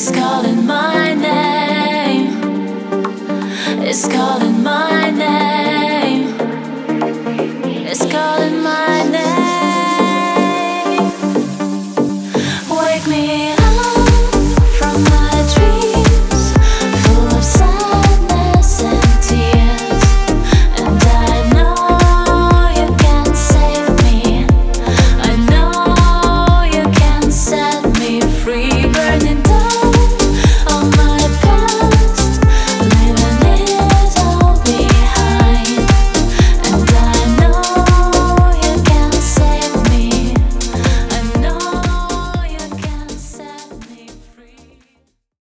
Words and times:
It's 0.00 0.12
calling 0.12 0.64
my 0.64 1.12
name. 1.12 2.38
It's 3.82 4.06
calling 4.06 4.62
my 4.62 5.10
name. 5.10 6.36
It's 7.84 8.06
calling 8.06 8.62
my 8.62 9.02
name. 9.10 9.50
Wake 12.70 13.06
me 13.08 13.47